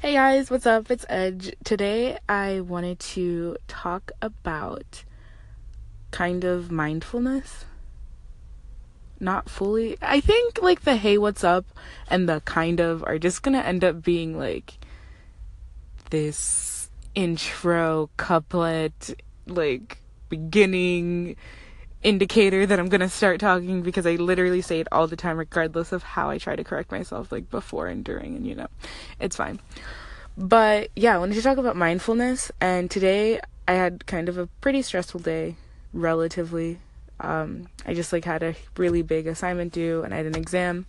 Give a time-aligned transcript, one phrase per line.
[0.00, 0.90] Hey guys, what's up?
[0.90, 1.54] It's Edge.
[1.62, 5.04] Today I wanted to talk about
[6.10, 7.66] kind of mindfulness.
[9.20, 9.98] Not fully.
[10.00, 11.66] I think like the hey, what's up
[12.08, 14.78] and the kind of are just gonna end up being like
[16.08, 19.98] this intro couplet, like
[20.30, 21.36] beginning
[22.02, 25.92] indicator that I'm gonna start talking because I literally say it all the time, regardless
[25.92, 28.68] of how I try to correct myself, like before and during, and you know,
[29.18, 29.60] it's fine.
[30.36, 34.46] But yeah, I wanted to talk about mindfulness, and today I had kind of a
[34.60, 35.56] pretty stressful day,
[35.92, 36.78] relatively.
[37.20, 40.86] Um, I just like had a really big assignment due, and I had an exam,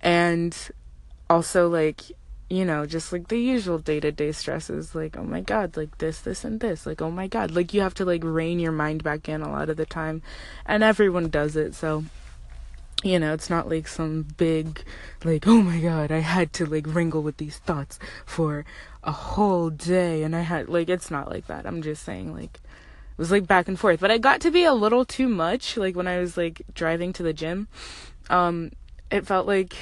[0.00, 0.56] and
[1.28, 2.02] also like
[2.50, 5.98] you know, just like the usual day to day stresses, like, oh my god, like
[5.98, 8.72] this, this, and this, like, oh my god, like you have to like rein your
[8.72, 10.20] mind back in a lot of the time,
[10.66, 12.04] and everyone does it, so,
[13.04, 14.82] you know, it's not like some big,
[15.24, 18.64] like, oh my god, I had to like wrangle with these thoughts for
[19.04, 22.56] a whole day, and I had, like, it's not like that, I'm just saying, like,
[22.56, 25.76] it was like back and forth, but I got to be a little too much,
[25.76, 27.68] like, when I was like driving to the gym,
[28.28, 28.72] um,
[29.08, 29.76] it felt like,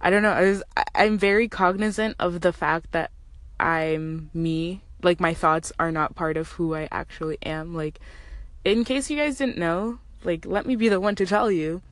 [0.00, 0.32] I don't know.
[0.32, 0.62] I was
[0.94, 3.10] I'm very cognizant of the fact that
[3.58, 4.82] I'm me.
[5.02, 7.74] Like my thoughts are not part of who I actually am.
[7.74, 8.00] Like
[8.64, 11.82] in case you guys didn't know, like let me be the one to tell you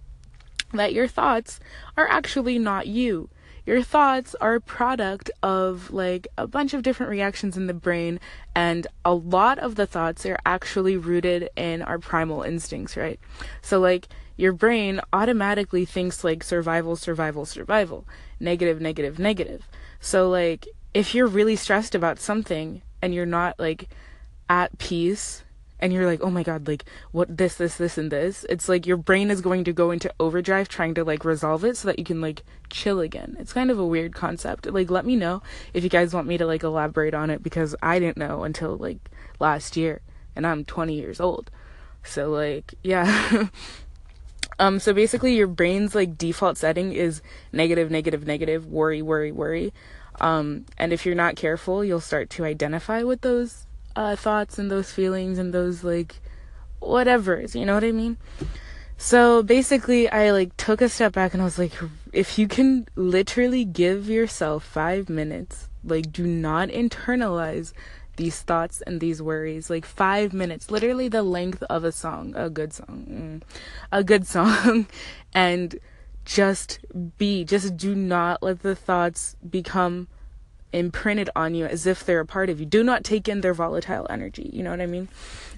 [0.73, 1.61] that your thoughts
[1.97, 3.29] are actually not you.
[3.67, 8.21] Your thoughts are a product of like a bunch of different reactions in the brain,
[8.55, 13.19] and a lot of the thoughts are actually rooted in our primal instincts, right?
[13.61, 18.07] So, like, your brain automatically thinks like survival, survival, survival,
[18.39, 19.69] negative, negative, negative.
[19.99, 23.89] So, like, if you're really stressed about something and you're not like
[24.49, 25.43] at peace
[25.79, 28.87] and you're like, oh my god, like, what this, this, this, and this, it's like
[28.87, 31.99] your brain is going to go into overdrive trying to like resolve it so that
[31.99, 33.37] you can like chill again.
[33.39, 34.67] It's kind of a weird concept.
[34.67, 35.43] Like, let me know
[35.75, 38.77] if you guys want me to like elaborate on it because I didn't know until
[38.77, 40.01] like last year
[40.35, 41.51] and I'm 20 years old.
[42.03, 43.49] So, like, yeah.
[44.59, 47.21] Um, so basically, your brain's like default setting is
[47.53, 49.75] negative, negative, negative, worry, worry, worry.
[50.21, 53.66] Um, and if you're not careful, you'll start to identify with those
[53.97, 56.21] uh, thoughts and those feelings and those like
[56.79, 57.57] whatever's.
[57.57, 58.19] You know what I mean?
[58.99, 61.73] So basically, I like took a step back and I was like,
[62.13, 67.73] if you can literally give yourself five minutes, like, do not internalize
[68.17, 72.49] these thoughts and these worries like five minutes literally the length of a song a
[72.49, 73.43] good song mm,
[73.93, 74.87] a good song
[75.35, 75.79] and
[76.25, 76.79] just
[77.19, 80.09] be just do not let the thoughts become
[80.73, 83.55] imprinted on you as if they're a part of you do not take in their
[83.55, 85.09] volatile energy you know what i mean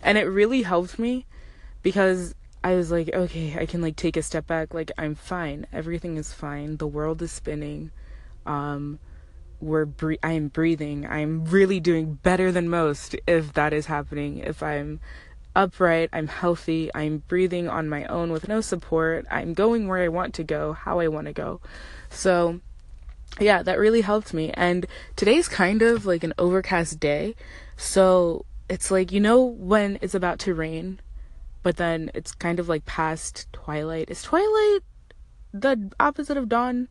[0.03, 1.27] and it really helped me
[1.83, 5.67] because i was like okay i can like take a step back like i'm fine
[5.73, 7.91] everything is fine the world is spinning
[8.47, 8.99] um
[9.61, 11.07] we're bre- I am breathing.
[11.07, 14.39] I'm really doing better than most if that is happening.
[14.39, 15.01] If I'm
[15.57, 19.27] upright, I'm healthy, I'm breathing on my own with no support.
[19.31, 21.61] I'm going where I want to go, how I want to go.
[22.11, 22.61] So,
[23.41, 24.51] yeah, that really helped me.
[24.55, 27.35] And today's kind of like an overcast day.
[27.77, 31.01] So, it's like, you know, when it's about to rain,
[31.63, 34.11] but then it's kind of like past twilight.
[34.11, 34.83] Is twilight
[35.53, 36.89] the opposite of dawn?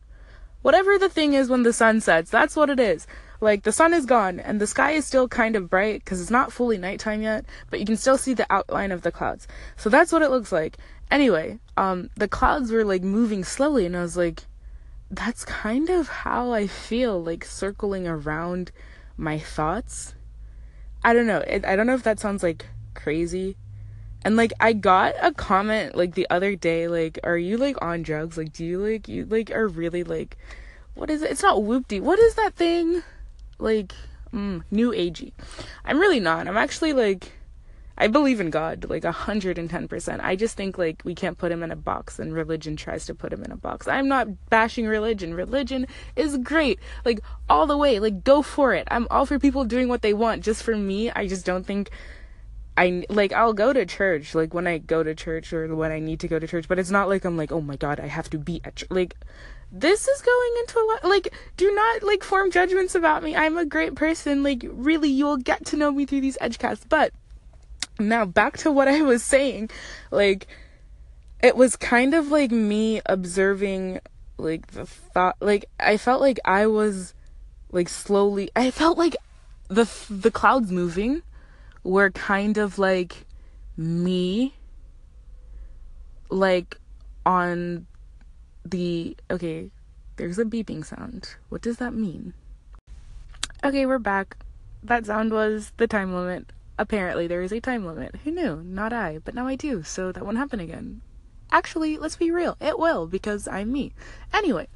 [0.62, 3.06] whatever the thing is when the sun sets, that's what it is.
[3.40, 6.30] Like the sun is gone and the sky is still kind of bright because it's
[6.30, 9.46] not fully nighttime yet, but you can still see the outline of the clouds.
[9.76, 10.76] So that's what it looks like.
[11.10, 14.42] Anyway, um, the clouds were like moving slowly, and I was like,
[15.10, 18.70] that's kind of how I feel, like circling around
[19.16, 20.14] my thoughts.
[21.02, 21.42] I don't know.
[21.46, 23.56] I don't know if that sounds like crazy
[24.22, 28.02] and like I got a comment like the other day, like, are you like on
[28.02, 28.36] drugs?
[28.36, 30.36] Like, do you like you like are really like
[30.94, 31.30] what is it?
[31.30, 32.00] It's not whoopty.
[32.00, 33.02] What is that thing?
[33.58, 33.94] Like,
[34.32, 35.32] mm, new agey.
[35.84, 36.48] I'm really not.
[36.48, 37.32] I'm actually like
[38.00, 40.22] I believe in God, like a hundred and ten percent.
[40.22, 43.14] I just think like we can't put him in a box and religion tries to
[43.14, 43.88] put him in a box.
[43.88, 45.34] I'm not bashing religion.
[45.34, 46.78] Religion is great.
[47.04, 47.98] Like all the way.
[47.98, 48.86] Like go for it.
[48.90, 50.44] I'm all for people doing what they want.
[50.44, 51.90] Just for me, I just don't think
[52.76, 55.98] I like I'll go to church like when I go to church or when I
[55.98, 58.06] need to go to church, but it's not like I'm like oh my god I
[58.06, 58.90] have to be at church.
[58.92, 59.16] like
[59.72, 63.34] this is going into a lot like do not like form judgments about me.
[63.34, 64.44] I'm a great person.
[64.44, 66.88] Like really you'll get to know me through these edgecasts.
[66.88, 67.12] But
[67.98, 69.70] now back to what I was saying.
[70.10, 70.46] Like
[71.42, 74.00] it was kind of like me observing
[74.38, 77.14] like the thought like I felt like I was
[77.72, 79.16] like slowly I felt like
[79.68, 81.22] the the clouds moving
[81.82, 83.26] were kind of like
[83.76, 84.54] me
[86.30, 86.78] like
[87.26, 87.86] on
[88.64, 89.70] the okay
[90.16, 92.32] there's a beeping sound what does that mean
[93.64, 94.36] Okay, we're back.
[94.84, 96.52] That sound was the time limit.
[96.78, 98.14] Apparently, there is a time limit.
[98.24, 98.62] Who knew?
[98.62, 101.02] Not I, but now I do, so that won't happen again.
[101.50, 102.56] Actually, let's be real.
[102.60, 103.92] It will, because I'm me.
[104.32, 104.68] Anyway,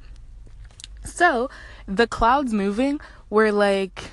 [1.05, 1.49] so
[1.87, 4.11] the clouds moving were like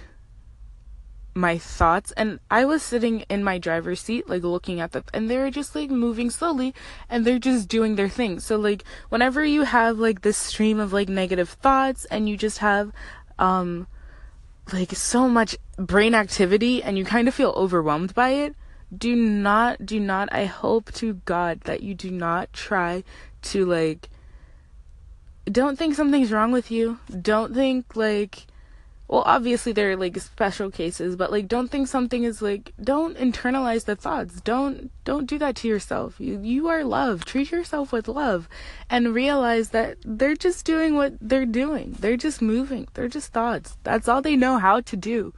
[1.34, 5.30] my thoughts and I was sitting in my driver's seat like looking at them and
[5.30, 6.74] they're just like moving slowly
[7.08, 8.40] and they're just doing their thing.
[8.40, 12.58] So like whenever you have like this stream of like negative thoughts and you just
[12.58, 12.92] have
[13.38, 13.86] um
[14.72, 18.54] like so much brain activity and you kind of feel overwhelmed by it,
[18.96, 23.04] do not do not I hope to God that you do not try
[23.42, 24.10] to like
[25.50, 26.98] don't think something's wrong with you.
[27.20, 28.46] Don't think like
[29.06, 33.16] well obviously there are like special cases but like don't think something is like don't
[33.16, 34.40] internalize the thoughts.
[34.40, 36.16] Don't don't do that to yourself.
[36.18, 37.24] You you are love.
[37.24, 38.48] Treat yourself with love
[38.90, 41.96] and realize that they're just doing what they're doing.
[42.00, 42.88] They're just moving.
[42.94, 43.76] They're just thoughts.
[43.84, 45.32] That's all they know how to do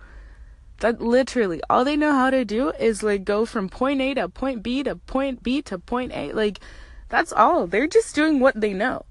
[0.83, 4.29] that literally all they know how to do is like go from point A to
[4.29, 6.61] point B to point B to point A like
[7.09, 9.05] that's all they're just doing what they know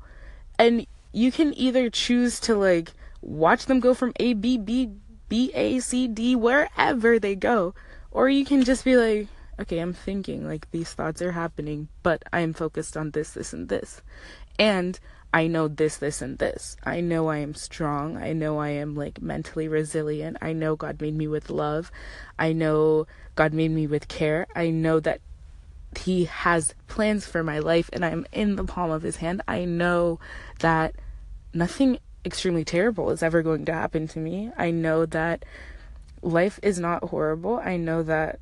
[0.60, 2.92] and you can either choose to like
[3.22, 4.90] watch them go from A, B, B,
[5.30, 7.74] B, A, C, D, wherever they go.
[8.12, 9.28] Or you can just be like,
[9.60, 13.54] okay, I'm thinking, like, these thoughts are happening, but I am focused on this, this,
[13.54, 14.02] and this.
[14.60, 15.00] And
[15.34, 16.76] I know this, this, and this.
[16.84, 18.18] I know I am strong.
[18.18, 20.38] I know I am, like, mentally resilient.
[20.42, 21.92] I know God made me with love.
[22.38, 24.46] I know God made me with care.
[24.56, 25.22] I know that
[25.98, 29.42] He has plans for my life and I'm in the palm of His hand.
[29.48, 30.20] I know
[30.60, 30.96] that
[31.54, 34.52] nothing extremely terrible is ever going to happen to me.
[34.58, 35.46] I know that
[36.22, 37.56] life is not horrible.
[37.56, 38.40] I know that,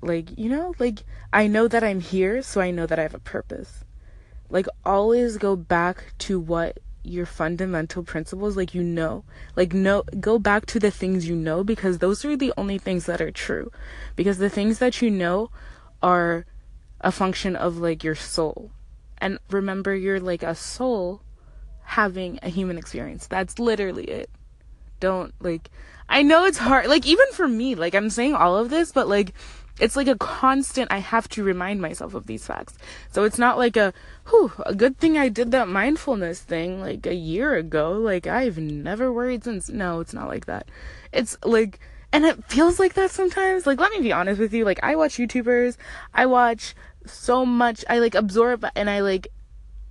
[0.00, 3.14] like, you know, like, I know that I'm here, so I know that I have
[3.14, 3.84] a purpose.
[4.52, 9.24] Like, always go back to what your fundamental principles, like, you know.
[9.56, 13.06] Like, no, go back to the things you know because those are the only things
[13.06, 13.72] that are true.
[14.14, 15.50] Because the things that you know
[16.00, 16.46] are
[17.00, 18.70] a function of, like, your soul.
[19.18, 21.22] And remember, you're like a soul
[21.84, 23.26] having a human experience.
[23.26, 24.30] That's literally it.
[24.98, 25.70] Don't like
[26.08, 29.08] I know it's hard like even for me, like I'm saying all of this, but
[29.08, 29.32] like
[29.80, 32.76] it's like a constant I have to remind myself of these facts.
[33.10, 33.92] So it's not like a
[34.28, 37.92] whew, a good thing I did that mindfulness thing like a year ago.
[37.92, 40.68] Like I've never worried since no, it's not like that.
[41.12, 41.80] It's like
[42.12, 43.66] and it feels like that sometimes.
[43.66, 45.76] Like let me be honest with you, like I watch YouTubers,
[46.12, 46.74] I watch
[47.06, 49.28] so much I like absorb and I like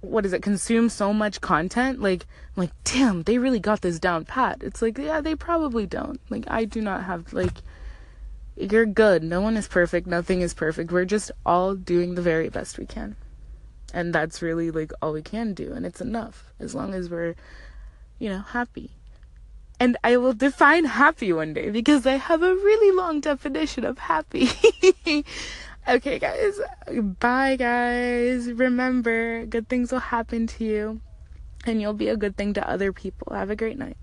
[0.01, 2.25] what is it consume so much content like
[2.56, 6.19] I'm like damn they really got this down pat it's like yeah they probably don't
[6.30, 7.54] like i do not have like
[8.56, 12.50] you're good no one is perfect nothing is perfect we're just all doing the very
[12.50, 13.15] best we can
[13.94, 17.36] and that's really like all we can do and it's enough as long as we're
[18.19, 18.92] you know happy
[19.80, 23.98] and I will define happy one day because I have a really long definition of
[23.98, 24.48] happy.
[25.88, 26.59] Okay, guys.
[27.19, 28.51] Bye, guys.
[28.51, 31.01] Remember, good things will happen to you,
[31.65, 33.33] and you'll be a good thing to other people.
[33.33, 33.97] Have a great night.